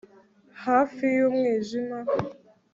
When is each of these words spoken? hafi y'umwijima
hafi 0.65 1.05
y'umwijima 1.15 1.97